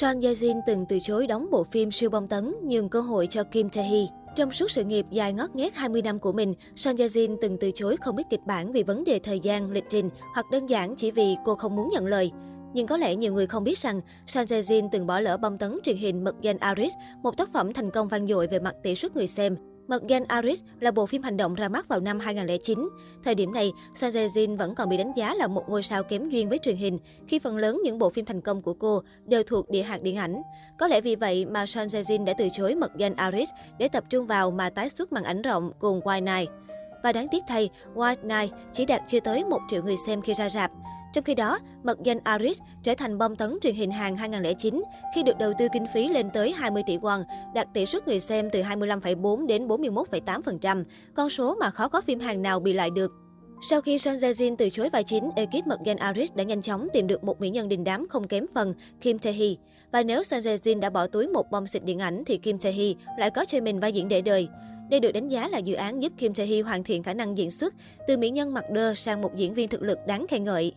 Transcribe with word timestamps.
Son 0.00 0.20
Ye 0.20 0.34
Jin 0.34 0.60
từng 0.66 0.86
từ 0.86 0.98
chối 1.00 1.26
đóng 1.26 1.50
bộ 1.50 1.64
phim 1.64 1.90
siêu 1.90 2.10
bom 2.10 2.28
tấn 2.28 2.54
nhường 2.62 2.88
cơ 2.88 3.00
hội 3.00 3.26
cho 3.26 3.44
Kim 3.44 3.68
Tae 3.68 3.84
Hee. 3.84 4.06
Trong 4.36 4.52
suốt 4.52 4.70
sự 4.70 4.84
nghiệp 4.84 5.06
dài 5.10 5.32
ngót 5.32 5.50
nghét 5.54 5.74
20 5.74 6.02
năm 6.02 6.18
của 6.18 6.32
mình, 6.32 6.54
Son 6.76 6.96
Ye 6.96 7.06
Jin 7.06 7.36
từng 7.42 7.56
từ 7.60 7.70
chối 7.74 7.96
không 7.96 8.16
ít 8.16 8.26
kịch 8.30 8.40
bản 8.46 8.72
vì 8.72 8.82
vấn 8.82 9.04
đề 9.04 9.18
thời 9.18 9.40
gian, 9.40 9.70
lịch 9.70 9.84
trình 9.88 10.10
hoặc 10.34 10.46
đơn 10.50 10.66
giản 10.66 10.94
chỉ 10.96 11.10
vì 11.10 11.36
cô 11.44 11.54
không 11.54 11.76
muốn 11.76 11.88
nhận 11.92 12.06
lời. 12.06 12.30
Nhưng 12.74 12.86
có 12.86 12.96
lẽ 12.96 13.16
nhiều 13.16 13.32
người 13.32 13.46
không 13.46 13.64
biết 13.64 13.78
rằng, 13.78 14.00
Son 14.26 14.46
Ye 14.50 14.60
Jin 14.60 14.88
từng 14.92 15.06
bỏ 15.06 15.20
lỡ 15.20 15.36
bom 15.36 15.58
tấn 15.58 15.78
truyền 15.82 15.96
hình 15.96 16.24
Mật 16.24 16.40
danh 16.40 16.58
Aris, 16.58 16.92
một 17.22 17.36
tác 17.36 17.52
phẩm 17.52 17.72
thành 17.72 17.90
công 17.90 18.08
vang 18.08 18.26
dội 18.26 18.46
về 18.46 18.58
mặt 18.58 18.74
tỷ 18.82 18.94
suất 18.94 19.16
người 19.16 19.26
xem. 19.26 19.56
Mật 19.88 20.02
danh 20.06 20.24
Aris 20.24 20.62
là 20.80 20.90
bộ 20.90 21.06
phim 21.06 21.22
hành 21.22 21.36
động 21.36 21.54
ra 21.54 21.68
mắt 21.68 21.88
vào 21.88 22.00
năm 22.00 22.20
2009. 22.20 22.88
Thời 23.24 23.34
điểm 23.34 23.52
này, 23.52 23.72
Sanjay 23.94 24.28
Jin 24.28 24.56
vẫn 24.56 24.74
còn 24.74 24.88
bị 24.88 24.96
đánh 24.96 25.12
giá 25.16 25.34
là 25.34 25.46
một 25.46 25.68
ngôi 25.68 25.82
sao 25.82 26.02
kém 26.02 26.30
duyên 26.30 26.48
với 26.48 26.58
truyền 26.58 26.76
hình, 26.76 26.98
khi 27.26 27.38
phần 27.38 27.56
lớn 27.56 27.80
những 27.84 27.98
bộ 27.98 28.10
phim 28.10 28.24
thành 28.24 28.40
công 28.40 28.62
của 28.62 28.74
cô 28.74 29.02
đều 29.24 29.42
thuộc 29.42 29.70
địa 29.70 29.82
hạt 29.82 30.02
điện 30.02 30.16
ảnh. 30.16 30.42
Có 30.78 30.88
lẽ 30.88 31.00
vì 31.00 31.16
vậy 31.16 31.46
mà 31.46 31.64
Sanjay 31.64 32.02
Jin 32.02 32.24
đã 32.24 32.32
từ 32.38 32.48
chối 32.52 32.74
mật 32.74 32.96
danh 32.96 33.14
Aris 33.14 33.48
để 33.78 33.88
tập 33.88 34.04
trung 34.10 34.26
vào 34.26 34.50
mà 34.50 34.70
tái 34.70 34.90
xuất 34.90 35.12
màn 35.12 35.24
ảnh 35.24 35.42
rộng 35.42 35.72
cùng 35.78 36.00
White 36.00 36.24
Night. 36.24 36.50
Và 37.02 37.12
đáng 37.12 37.28
tiếc 37.30 37.42
thay, 37.48 37.70
White 37.94 38.26
Night 38.26 38.54
chỉ 38.72 38.86
đạt 38.86 39.02
chưa 39.08 39.20
tới 39.20 39.44
1 39.44 39.60
triệu 39.68 39.82
người 39.82 39.96
xem 40.06 40.22
khi 40.22 40.34
ra 40.34 40.48
rạp. 40.48 40.70
Trong 41.12 41.24
khi 41.24 41.34
đó, 41.34 41.58
mật 41.82 41.98
danh 42.02 42.18
Aris 42.24 42.60
trở 42.82 42.94
thành 42.94 43.18
bom 43.18 43.36
tấn 43.36 43.58
truyền 43.62 43.74
hình 43.74 43.90
hàng 43.90 44.16
2009 44.16 44.82
khi 45.14 45.22
được 45.22 45.38
đầu 45.38 45.52
tư 45.58 45.68
kinh 45.72 45.86
phí 45.94 46.08
lên 46.08 46.30
tới 46.30 46.52
20 46.52 46.82
tỷ 46.86 46.96
won, 46.96 47.24
đạt 47.54 47.68
tỷ 47.74 47.86
suất 47.86 48.08
người 48.08 48.20
xem 48.20 48.50
từ 48.52 48.62
25,4 48.62 49.46
đến 49.46 49.68
41,8%, 49.68 50.84
con 51.14 51.30
số 51.30 51.54
mà 51.60 51.70
khó 51.70 51.88
có 51.88 52.00
phim 52.00 52.20
hàng 52.20 52.42
nào 52.42 52.60
bị 52.60 52.72
lại 52.72 52.90
được. 52.90 53.12
Sau 53.70 53.80
khi 53.80 53.98
Son 53.98 54.18
Ye 54.22 54.32
Jin 54.32 54.56
từ 54.56 54.70
chối 54.70 54.88
vai 54.88 55.04
chính, 55.04 55.30
ekip 55.36 55.66
mật 55.66 55.78
danh 55.84 55.96
Aris 55.96 56.32
đã 56.34 56.44
nhanh 56.44 56.62
chóng 56.62 56.88
tìm 56.92 57.06
được 57.06 57.24
một 57.24 57.40
mỹ 57.40 57.50
nhân 57.50 57.68
đình 57.68 57.84
đám 57.84 58.08
không 58.08 58.28
kém 58.28 58.46
phần, 58.54 58.72
Kim 59.00 59.18
Tae 59.18 59.32
Hee. 59.32 59.54
Và 59.92 60.02
nếu 60.02 60.24
Son 60.24 60.40
Ye 60.44 60.56
Jin 60.56 60.80
đã 60.80 60.90
bỏ 60.90 61.06
túi 61.06 61.28
một 61.28 61.50
bom 61.50 61.66
xịt 61.66 61.84
điện 61.84 61.98
ảnh 61.98 62.22
thì 62.26 62.36
Kim 62.36 62.58
Tae 62.58 62.72
Hee 62.72 62.92
lại 63.18 63.30
có 63.30 63.44
cho 63.44 63.60
mình 63.60 63.80
vai 63.80 63.92
diễn 63.92 64.08
để 64.08 64.22
đời. 64.22 64.48
Đây 64.90 65.00
được 65.00 65.12
đánh 65.12 65.28
giá 65.28 65.48
là 65.48 65.58
dự 65.58 65.74
án 65.74 66.02
giúp 66.02 66.12
Kim 66.18 66.34
Tae 66.34 66.46
Hee 66.46 66.60
hoàn 66.60 66.84
thiện 66.84 67.02
khả 67.02 67.14
năng 67.14 67.38
diễn 67.38 67.50
xuất, 67.50 67.74
từ 68.08 68.16
mỹ 68.16 68.30
nhân 68.30 68.54
mặt 68.54 68.64
đơ 68.70 68.94
sang 68.94 69.22
một 69.22 69.36
diễn 69.36 69.54
viên 69.54 69.68
thực 69.68 69.82
lực 69.82 69.98
đáng 70.06 70.26
khen 70.28 70.44
ngợi. 70.44 70.72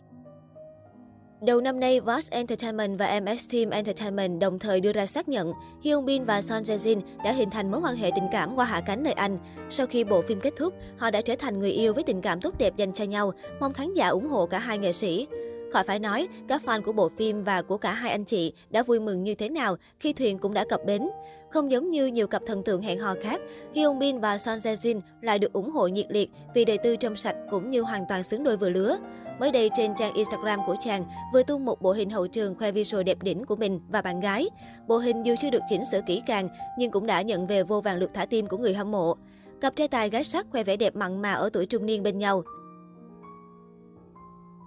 Đầu 1.46 1.60
năm 1.60 1.80
nay, 1.80 2.00
Vox 2.00 2.30
Entertainment 2.30 2.98
và 2.98 3.20
MS 3.20 3.48
Team 3.52 3.70
Entertainment 3.70 4.40
đồng 4.40 4.58
thời 4.58 4.80
đưa 4.80 4.92
ra 4.92 5.06
xác 5.06 5.28
nhận 5.28 5.52
Hyun 5.82 6.04
Bin 6.04 6.24
và 6.24 6.42
Son 6.42 6.62
Ye 6.68 6.76
Jin 6.76 7.00
đã 7.24 7.32
hình 7.32 7.50
thành 7.50 7.70
mối 7.70 7.80
quan 7.84 7.96
hệ 7.96 8.10
tình 8.14 8.28
cảm 8.32 8.56
qua 8.56 8.64
hạ 8.64 8.80
cánh 8.80 9.02
nơi 9.02 9.12
Anh. 9.12 9.38
Sau 9.70 9.86
khi 9.86 10.04
bộ 10.04 10.22
phim 10.22 10.40
kết 10.40 10.52
thúc, 10.56 10.74
họ 10.96 11.10
đã 11.10 11.20
trở 11.20 11.34
thành 11.36 11.58
người 11.58 11.70
yêu 11.70 11.92
với 11.92 12.02
tình 12.02 12.20
cảm 12.20 12.40
tốt 12.40 12.58
đẹp 12.58 12.76
dành 12.76 12.92
cho 12.92 13.04
nhau, 13.04 13.32
mong 13.60 13.72
khán 13.72 13.94
giả 13.94 14.08
ủng 14.08 14.28
hộ 14.28 14.46
cả 14.46 14.58
hai 14.58 14.78
nghệ 14.78 14.92
sĩ. 14.92 15.26
Khỏi 15.72 15.84
phải 15.84 15.98
nói, 15.98 16.28
các 16.48 16.62
fan 16.64 16.82
của 16.82 16.92
bộ 16.92 17.08
phim 17.08 17.44
và 17.44 17.62
của 17.62 17.76
cả 17.76 17.92
hai 17.92 18.10
anh 18.10 18.24
chị 18.24 18.52
đã 18.70 18.82
vui 18.82 19.00
mừng 19.00 19.22
như 19.22 19.34
thế 19.34 19.48
nào 19.48 19.76
khi 20.00 20.12
thuyền 20.12 20.38
cũng 20.38 20.54
đã 20.54 20.64
cập 20.68 20.84
bến. 20.84 21.08
Không 21.56 21.70
giống 21.70 21.90
như 21.90 22.06
nhiều 22.06 22.26
cặp 22.26 22.42
thần 22.46 22.62
tượng 22.62 22.82
hẹn 22.82 22.98
hò 22.98 23.14
khác, 23.22 23.40
Hyun 23.74 23.98
Bin 23.98 24.20
và 24.20 24.38
Son 24.38 24.58
Ye 24.64 24.74
Jin 24.74 25.00
lại 25.20 25.38
được 25.38 25.52
ủng 25.52 25.70
hộ 25.70 25.88
nhiệt 25.88 26.06
liệt 26.08 26.30
vì 26.54 26.64
đời 26.64 26.78
tư 26.78 26.96
trong 26.96 27.16
sạch 27.16 27.36
cũng 27.50 27.70
như 27.70 27.80
hoàn 27.80 28.04
toàn 28.08 28.22
xứng 28.22 28.44
đôi 28.44 28.56
vừa 28.56 28.70
lứa. 28.70 28.98
Mới 29.40 29.50
đây 29.50 29.70
trên 29.76 29.94
trang 29.94 30.14
Instagram 30.14 30.60
của 30.66 30.76
chàng 30.80 31.04
vừa 31.32 31.42
tung 31.42 31.64
một 31.64 31.82
bộ 31.82 31.92
hình 31.92 32.10
hậu 32.10 32.26
trường 32.26 32.54
khoe 32.54 32.72
visual 32.72 33.02
đẹp 33.02 33.22
đỉnh 33.22 33.44
của 33.44 33.56
mình 33.56 33.80
và 33.88 34.02
bạn 34.02 34.20
gái. 34.20 34.48
Bộ 34.86 34.98
hình 34.98 35.22
dù 35.22 35.34
chưa 35.40 35.50
được 35.50 35.62
chỉnh 35.68 35.82
sửa 35.90 36.00
kỹ 36.06 36.22
càng 36.26 36.48
nhưng 36.78 36.90
cũng 36.90 37.06
đã 37.06 37.22
nhận 37.22 37.46
về 37.46 37.62
vô 37.62 37.80
vàng 37.80 37.98
lượt 37.98 38.10
thả 38.14 38.26
tim 38.26 38.46
của 38.46 38.58
người 38.58 38.74
hâm 38.74 38.90
mộ. 38.90 39.16
Cặp 39.60 39.76
trai 39.76 39.88
tài 39.88 40.10
gái 40.10 40.24
sắc 40.24 40.46
khoe 40.50 40.62
vẻ 40.62 40.76
đẹp 40.76 40.96
mặn 40.96 41.22
mà 41.22 41.32
ở 41.32 41.50
tuổi 41.52 41.66
trung 41.66 41.86
niên 41.86 42.02
bên 42.02 42.18
nhau. 42.18 42.42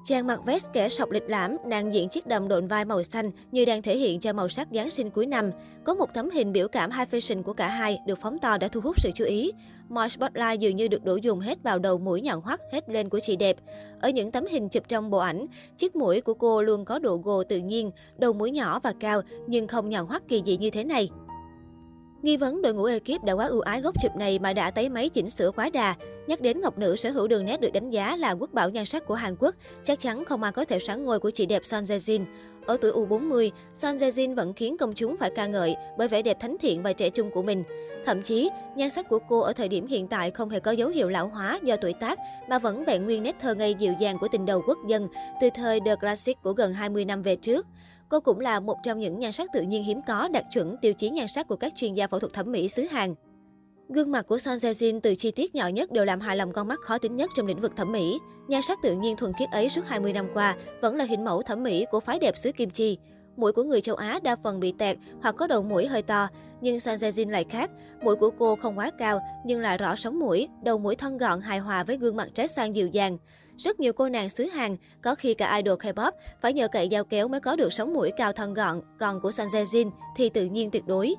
Chàng 0.10 0.28
mặc 0.28 0.46
vest 0.46 0.68
kẻ 0.74 0.90
sọc 0.90 1.12
lịch 1.12 1.30
lãm, 1.30 1.58
nàng 1.66 1.94
diện 1.94 2.10
chiếc 2.10 2.28
đầm 2.28 2.48
độn 2.48 2.68
vai 2.68 2.86
màu 2.86 3.04
xanh 3.04 3.32
như 3.52 3.66
đang 3.66 3.82
thể 3.82 3.98
hiện 3.98 4.20
cho 4.20 4.34
màu 4.34 4.50
sắc 4.50 4.68
Giáng 4.72 4.90
sinh 4.90 5.10
cuối 5.10 5.26
năm. 5.26 5.52
Có 5.84 5.94
một 5.94 6.14
tấm 6.14 6.30
hình 6.30 6.54
biểu 6.54 6.68
cảm 6.68 6.92
hai 6.92 7.06
fashion 7.06 7.44
của 7.44 7.54
cả 7.54 7.68
hai 7.68 8.00
được 8.08 8.20
phóng 8.22 8.40
to 8.40 8.58
đã 8.58 8.68
thu 8.68 8.82
hút 8.82 9.00
sự 9.00 9.12
chú 9.16 9.26
ý. 9.26 9.52
Mọi 9.90 10.10
spotlight 10.10 10.60
dường 10.60 10.76
như 10.76 10.88
được 10.88 11.04
đổ 11.04 11.16
dùng 11.16 11.40
hết 11.40 11.64
vào 11.64 11.80
đầu 11.80 11.98
mũi 11.98 12.22
nhọn 12.22 12.42
hoắt 12.42 12.60
hết 12.72 12.90
lên 12.90 13.10
của 13.10 13.20
chị 13.20 13.36
đẹp. 13.36 13.58
Ở 14.02 14.10
những 14.10 14.32
tấm 14.32 14.46
hình 14.46 14.70
chụp 14.70 14.84
trong 14.88 15.10
bộ 15.10 15.18
ảnh, 15.18 15.46
chiếc 15.78 15.96
mũi 15.96 16.22
của 16.22 16.34
cô 16.34 16.62
luôn 16.62 16.86
có 16.86 17.00
độ 17.00 17.18
gồ 17.18 17.44
tự 17.44 17.58
nhiên, 17.58 17.92
đầu 18.18 18.34
mũi 18.34 18.52
nhỏ 18.52 18.80
và 18.80 18.94
cao 19.00 19.22
nhưng 19.48 19.68
không 19.68 19.90
nhọn 19.90 20.08
hoắt 20.08 20.28
kỳ 20.28 20.44
dị 20.46 20.58
như 20.58 20.70
thế 20.70 20.84
này. 20.84 21.10
Nghi 22.22 22.38
vấn 22.38 22.62
đội 22.62 22.74
ngũ 22.74 22.84
ekip 22.84 23.24
đã 23.24 23.34
quá 23.34 23.46
ưu 23.46 23.62
ái 23.62 23.82
góc 23.82 24.02
chụp 24.02 24.16
này 24.16 24.40
mà 24.40 24.54
đã 24.54 24.72
tấy 24.72 24.90
máy 24.90 25.10
chỉnh 25.10 25.30
sửa 25.30 25.52
quá 25.52 25.70
đà. 25.74 25.96
Nhắc 26.28 26.42
đến 26.42 26.62
Ngọc 26.62 26.78
Nữ 26.78 26.96
sở 26.96 27.10
hữu 27.10 27.28
đường 27.28 27.46
nét 27.46 27.62
được 27.62 27.74
đánh 27.74 27.90
giá 27.90 28.16
là 28.16 28.32
quốc 28.32 28.54
bảo 28.54 28.70
nhan 28.70 28.86
sắc 28.86 29.06
của 29.06 29.14
Hàn 29.14 29.36
Quốc, 29.40 29.56
chắc 29.84 30.00
chắn 30.00 30.26
không 30.26 30.44
ai 30.44 30.52
có 30.52 30.66
thể 30.66 30.80
sáng 30.80 31.06
ngôi 31.06 31.20
của 31.20 31.30
chị 31.30 31.46
đẹp 31.46 31.62
Son 31.66 31.86
Ye 31.90 31.98
Jin. 31.98 32.26
Ở 32.66 32.78
tuổi 32.82 32.92
U40, 32.92 33.50
Son 33.76 33.98
Ye 34.00 34.12
Jin 34.12 34.36
vẫn 34.36 34.54
khiến 34.54 34.78
công 34.78 34.94
chúng 34.94 35.18
phải 35.18 35.32
ca 35.36 35.46
ngợi 35.46 35.76
bởi 35.98 36.08
vẻ 36.08 36.22
đẹp 36.22 36.38
thánh 36.40 36.58
thiện 36.60 36.84
và 36.84 36.94
trẻ 36.94 37.10
trung 37.10 37.32
của 37.32 37.44
mình. 37.44 37.64
Thậm 38.06 38.22
chí, 38.22 38.50
nhan 38.76 38.90
sắc 38.90 39.10
của 39.10 39.20
cô 39.20 39.40
ở 39.40 39.54
thời 39.54 39.68
điểm 39.68 39.88
hiện 39.88 40.08
tại 40.08 40.32
không 40.32 40.50
hề 40.50 40.60
có 40.60 40.72
dấu 40.72 40.90
hiệu 40.90 41.10
lão 41.10 41.28
hóa 41.28 41.60
do 41.64 41.76
tuổi 41.76 41.94
tác, 41.94 42.20
mà 42.50 42.60
vẫn 42.60 42.86
vẹn 42.86 43.06
nguyên 43.06 43.24
nét 43.24 43.36
thơ 43.42 43.56
ngây 43.56 43.74
dịu 43.74 43.94
dàng 44.00 44.20
của 44.20 44.28
tình 44.32 44.46
đầu 44.46 44.62
quốc 44.68 44.78
dân 44.88 45.08
từ 45.42 45.50
thời 45.56 45.80
The 45.80 45.96
Classic 45.96 46.38
của 46.44 46.52
gần 46.52 46.74
20 46.74 47.06
năm 47.06 47.22
về 47.22 47.36
trước. 47.36 47.66
Cô 48.10 48.20
cũng 48.20 48.40
là 48.40 48.60
một 48.60 48.78
trong 48.84 49.00
những 49.00 49.20
nhan 49.20 49.32
sắc 49.32 49.50
tự 49.54 49.62
nhiên 49.62 49.84
hiếm 49.84 50.02
có 50.08 50.28
đạt 50.28 50.44
chuẩn 50.52 50.78
tiêu 50.82 50.94
chí 50.94 51.10
nhan 51.10 51.28
sắc 51.28 51.48
của 51.48 51.56
các 51.56 51.74
chuyên 51.76 51.94
gia 51.94 52.08
phẫu 52.08 52.20
thuật 52.20 52.34
thẩm 52.34 52.52
mỹ 52.52 52.70
xứ 52.70 52.84
Hàn. 52.84 53.16
Gương 53.90 54.12
mặt 54.12 54.28
của 54.28 54.40
Son 54.40 54.58
Ye 54.64 54.74
Jin 54.74 55.00
từ 55.00 55.16
chi 55.16 55.32
tiết 55.32 55.56
nhỏ 55.56 55.68
nhất 55.68 55.92
đều 55.92 56.06
làm 56.06 56.20
hài 56.20 56.36
lòng 56.36 56.54
con 56.54 56.68
mắt 56.68 56.80
khó 56.80 56.98
tính 56.98 57.16
nhất 57.16 57.30
trong 57.36 57.48
lĩnh 57.48 57.62
vực 57.62 57.76
thẩm 57.76 57.92
mỹ. 57.92 58.20
Nhan 58.48 58.62
sắc 58.62 58.78
tự 58.84 58.96
nhiên 58.96 59.16
thuần 59.18 59.34
khiết 59.34 59.50
ấy 59.52 59.70
suốt 59.70 59.82
20 59.86 60.14
năm 60.14 60.28
qua 60.34 60.56
vẫn 60.82 60.96
là 60.96 61.06
hình 61.06 61.24
mẫu 61.24 61.42
thẩm 61.42 61.64
mỹ 61.64 61.86
của 61.92 62.00
phái 62.00 62.20
đẹp 62.20 62.38
xứ 62.38 62.52
Kim 62.52 62.70
Chi. 62.70 62.98
Mũi 63.38 63.52
của 63.52 63.64
người 63.64 63.82
châu 63.82 63.96
Á 63.96 64.20
đa 64.24 64.36
phần 64.44 64.60
bị 64.60 64.74
tẹt 64.78 64.98
hoặc 65.22 65.36
có 65.36 65.48
đầu 65.48 65.64
mũi 65.64 65.88
hơi 65.88 66.02
to, 66.02 66.28
nhưng 66.62 66.80
Son 66.80 66.98
Ye 67.02 67.12
Jin 67.12 67.30
lại 67.30 67.46
khác. 67.50 67.72
Mũi 68.02 68.16
của 68.16 68.30
cô 68.30 68.56
không 68.56 68.78
quá 68.78 68.92
cao 68.98 69.20
nhưng 69.46 69.60
lại 69.60 69.78
rõ 69.78 69.96
sống 69.96 70.20
mũi, 70.20 70.48
đầu 70.64 70.78
mũi 70.78 70.96
thân 70.96 71.18
gọn 71.18 71.42
hài 71.42 71.60
hòa 71.60 71.84
với 71.84 71.98
gương 71.98 72.16
mặt 72.16 72.30
trái 72.34 72.48
xoan 72.48 72.76
dịu 72.76 72.88
dàng. 72.88 73.18
Rất 73.60 73.80
nhiều 73.80 73.94
cô 73.94 74.10
nàng 74.10 74.30
xứ 74.30 74.46
Hàn, 74.46 74.76
có 75.02 75.16
khi 75.16 75.34
cả 75.34 75.56
idol 75.56 75.78
K-pop 75.78 76.12
phải 76.42 76.54
nhờ 76.54 76.68
cậy 76.68 76.88
dao 76.92 77.04
kéo 77.04 77.28
mới 77.28 77.40
có 77.40 77.56
được 77.56 77.74
sống 77.74 77.94
mũi 77.94 78.12
cao 78.18 78.34
thân 78.34 78.54
gọn, 78.54 78.82
còn 79.00 79.22
của 79.22 79.30
Sanjay 79.30 79.66
Jin 79.66 79.92
thì 80.16 80.30
tự 80.30 80.46
nhiên 80.46 80.72
tuyệt 80.72 80.84
đối. 80.88 81.16